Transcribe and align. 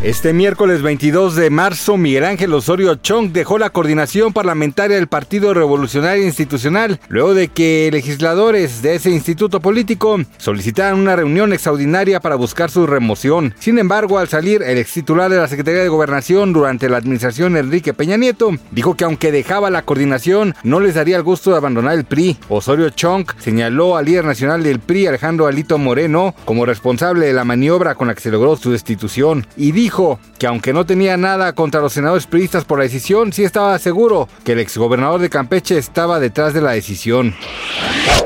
Este 0.00 0.32
miércoles 0.32 0.80
22 0.80 1.34
de 1.34 1.50
marzo, 1.50 1.96
Miguel 1.96 2.22
Ángel 2.22 2.54
Osorio 2.54 2.94
Chong 2.94 3.32
dejó 3.32 3.58
la 3.58 3.70
coordinación 3.70 4.32
parlamentaria 4.32 4.94
del 4.94 5.08
Partido 5.08 5.52
Revolucionario 5.54 6.24
Institucional, 6.24 7.00
luego 7.08 7.34
de 7.34 7.48
que 7.48 7.90
legisladores 7.92 8.80
de 8.80 8.94
ese 8.94 9.10
instituto 9.10 9.58
político 9.58 10.20
solicitaran 10.36 11.00
una 11.00 11.16
reunión 11.16 11.52
extraordinaria 11.52 12.20
para 12.20 12.36
buscar 12.36 12.70
su 12.70 12.86
remoción. 12.86 13.56
Sin 13.58 13.76
embargo, 13.80 14.20
al 14.20 14.28
salir, 14.28 14.62
el 14.62 14.78
ex 14.78 14.92
titular 14.92 15.32
de 15.32 15.38
la 15.38 15.48
Secretaría 15.48 15.82
de 15.82 15.88
Gobernación 15.88 16.52
durante 16.52 16.88
la 16.88 16.98
administración 16.98 17.56
Enrique 17.56 17.92
Peña 17.92 18.16
Nieto 18.16 18.52
dijo 18.70 18.94
que 18.94 19.02
aunque 19.02 19.32
dejaba 19.32 19.68
la 19.68 19.82
coordinación, 19.82 20.54
no 20.62 20.78
les 20.78 20.94
daría 20.94 21.16
el 21.16 21.24
gusto 21.24 21.50
de 21.50 21.56
abandonar 21.56 21.98
el 21.98 22.04
PRI. 22.04 22.36
Osorio 22.48 22.90
Chong 22.90 23.26
señaló 23.40 23.96
al 23.96 24.04
líder 24.04 24.26
nacional 24.26 24.62
del 24.62 24.78
PRI, 24.78 25.08
Alejandro 25.08 25.48
Alito 25.48 25.76
Moreno, 25.76 26.36
como 26.44 26.66
responsable 26.66 27.26
de 27.26 27.32
la 27.32 27.44
maniobra 27.44 27.96
con 27.96 28.06
la 28.06 28.14
que 28.14 28.20
se 28.20 28.30
logró 28.30 28.56
su 28.56 28.70
destitución 28.70 29.44
y 29.56 29.72
dijo 29.72 29.87
dijo 29.88 30.20
que 30.38 30.46
aunque 30.46 30.74
no 30.74 30.84
tenía 30.84 31.16
nada 31.16 31.54
contra 31.54 31.80
los 31.80 31.94
senadores 31.94 32.26
priistas 32.26 32.66
por 32.66 32.76
la 32.76 32.84
decisión, 32.84 33.32
sí 33.32 33.42
estaba 33.42 33.78
seguro 33.78 34.28
que 34.44 34.52
el 34.52 34.58
exgobernador 34.58 35.18
de 35.18 35.30
Campeche 35.30 35.78
estaba 35.78 36.20
detrás 36.20 36.52
de 36.52 36.60
la 36.60 36.72
decisión. 36.72 37.34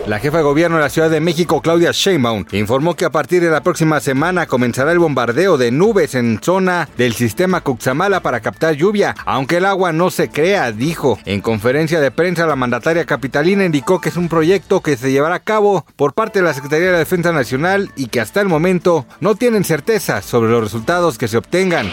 La 0.08 0.18
jefa 0.18 0.38
de 0.38 0.42
gobierno 0.42 0.78
de 0.78 0.82
la 0.82 0.90
Ciudad 0.90 1.08
de 1.08 1.20
México, 1.20 1.62
Claudia 1.62 1.92
Sheinbaum, 1.92 2.44
informó 2.50 2.96
que 2.96 3.04
a 3.04 3.10
partir 3.10 3.40
de 3.40 3.50
la 3.50 3.62
próxima 3.62 4.00
semana 4.00 4.46
comenzará 4.46 4.90
el 4.90 4.98
bombardeo 4.98 5.56
de 5.56 5.70
nubes 5.70 6.16
en 6.16 6.40
zona 6.42 6.88
del 6.96 7.14
sistema 7.14 7.60
Cuxamala 7.60 8.18
para 8.18 8.40
captar 8.40 8.74
lluvia, 8.74 9.14
aunque 9.24 9.58
el 9.58 9.64
agua 9.64 9.92
no 9.92 10.10
se 10.10 10.28
crea, 10.28 10.72
dijo. 10.72 11.20
En 11.24 11.40
conferencia 11.40 12.00
de 12.00 12.10
prensa, 12.10 12.48
la 12.48 12.56
mandataria 12.56 13.04
capitalina 13.04 13.64
indicó 13.64 14.00
que 14.00 14.08
es 14.08 14.16
un 14.16 14.28
proyecto 14.28 14.80
que 14.80 14.96
se 14.96 15.12
llevará 15.12 15.36
a 15.36 15.40
cabo 15.40 15.86
por 15.94 16.14
parte 16.14 16.40
de 16.40 16.46
la 16.46 16.54
Secretaría 16.54 16.86
de 16.86 16.92
la 16.92 16.98
Defensa 16.98 17.30
Nacional 17.30 17.92
y 17.94 18.08
que 18.08 18.20
hasta 18.20 18.40
el 18.40 18.48
momento 18.48 19.06
no 19.20 19.36
tienen 19.36 19.62
certeza 19.62 20.20
sobre 20.20 20.50
los 20.50 20.64
resultados 20.64 21.16
que 21.16 21.28
se 21.28 21.38
obtengan. 21.52 21.90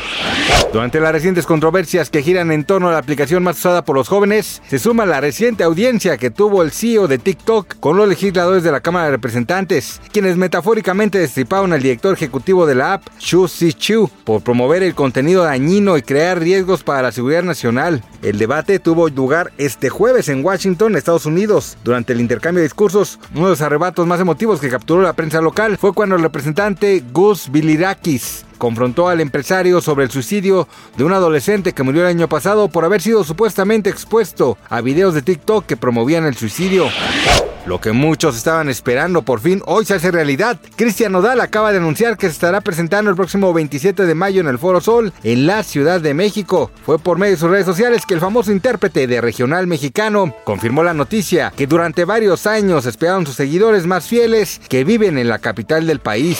Durante 0.71 1.01
las 1.01 1.11
recientes 1.11 1.45
controversias 1.45 2.09
que 2.09 2.21
giran 2.21 2.51
en 2.51 2.63
torno 2.63 2.87
a 2.87 2.91
la 2.93 2.99
aplicación 2.99 3.43
más 3.43 3.57
usada 3.57 3.83
por 3.83 3.97
los 3.97 4.07
jóvenes, 4.07 4.61
se 4.69 4.79
suma 4.79 5.05
la 5.05 5.19
reciente 5.19 5.65
audiencia 5.65 6.17
que 6.17 6.29
tuvo 6.29 6.63
el 6.63 6.71
CEO 6.71 7.09
de 7.09 7.17
TikTok 7.17 7.75
con 7.81 7.97
los 7.97 8.07
legisladores 8.07 8.63
de 8.63 8.71
la 8.71 8.79
Cámara 8.79 9.05
de 9.05 9.11
Representantes, 9.11 9.99
quienes 10.13 10.37
metafóricamente 10.37 11.19
destriparon 11.19 11.73
al 11.73 11.81
director 11.81 12.13
ejecutivo 12.13 12.65
de 12.65 12.75
la 12.75 12.93
app, 12.93 13.07
Xu 13.19 13.47
Chu, 13.77 14.09
por 14.23 14.43
promover 14.43 14.81
el 14.81 14.95
contenido 14.95 15.43
dañino 15.43 15.97
y 15.97 16.03
crear 16.03 16.39
riesgos 16.39 16.83
para 16.83 17.01
la 17.01 17.11
seguridad 17.11 17.43
nacional. 17.43 18.01
El 18.21 18.37
debate 18.37 18.79
tuvo 18.79 19.09
lugar 19.09 19.51
este 19.57 19.89
jueves 19.89 20.29
en 20.29 20.45
Washington, 20.45 20.95
Estados 20.95 21.25
Unidos. 21.25 21.77
Durante 21.83 22.13
el 22.13 22.21
intercambio 22.21 22.59
de 22.59 22.67
discursos, 22.67 23.19
uno 23.35 23.45
de 23.45 23.51
los 23.51 23.61
arrebatos 23.61 24.07
más 24.07 24.21
emotivos 24.21 24.61
que 24.61 24.69
capturó 24.69 25.01
la 25.01 25.13
prensa 25.13 25.41
local 25.41 25.77
fue 25.77 25.93
cuando 25.93 26.15
el 26.15 26.21
representante 26.21 27.03
Gus 27.11 27.51
Bilirakis 27.51 28.45
confrontó 28.59 29.07
al 29.07 29.21
empresario 29.21 29.81
sobre 29.81 30.05
el 30.05 30.11
suicidio 30.11 30.67
de 30.95 31.03
un 31.03 31.13
adolescente 31.13 31.73
que 31.73 31.81
murió 31.81 32.01
el 32.01 32.09
año 32.09 32.29
pasado 32.29 32.67
por 32.67 32.85
haber 32.85 33.01
sido 33.01 33.23
supuestamente 33.23 33.89
expuesto 33.89 34.59
a 34.69 34.81
videos 34.81 35.15
de 35.15 35.23
TikTok 35.23 35.65
que 35.65 35.77
promovían 35.77 36.25
el 36.25 36.35
suicidio. 36.35 36.85
Lo 37.65 37.79
que 37.79 37.91
muchos 37.91 38.35
estaban 38.35 38.67
esperando 38.67 39.21
por 39.21 39.41
fin 39.41 39.61
hoy 39.65 39.85
se 39.85 39.93
hace 39.93 40.11
realidad. 40.11 40.59
Cristian 40.75 41.11
Nodal 41.11 41.39
acaba 41.39 41.71
de 41.71 41.77
anunciar 41.77 42.17
que 42.17 42.27
se 42.27 42.33
estará 42.33 42.61
presentando 42.61 43.11
el 43.11 43.15
próximo 43.15 43.53
27 43.53 44.05
de 44.05 44.15
mayo 44.15 44.41
en 44.41 44.47
el 44.47 44.57
Foro 44.57 44.81
Sol 44.81 45.13
en 45.23 45.45
la 45.45 45.61
Ciudad 45.63 46.01
de 46.01 46.13
México. 46.13 46.71
Fue 46.85 46.97
por 46.97 47.17
medio 47.17 47.35
de 47.35 47.39
sus 47.39 47.51
redes 47.51 47.65
sociales 47.65 48.05
que 48.07 48.15
el 48.15 48.21
famoso 48.21 48.51
intérprete 48.51 49.07
de 49.07 49.21
regional 49.21 49.67
mexicano 49.67 50.33
confirmó 50.45 50.83
la 50.83 50.93
noticia 50.93 51.53
que 51.55 51.67
durante 51.67 52.05
varios 52.05 52.47
años 52.47 52.85
esperaron 52.85 53.25
sus 53.25 53.35
seguidores 53.35 53.85
más 53.85 54.07
fieles 54.07 54.59
que 54.67 54.83
viven 54.83 55.17
en 55.17 55.29
la 55.29 55.39
capital 55.39 55.85
del 55.85 55.99
país. 55.99 56.39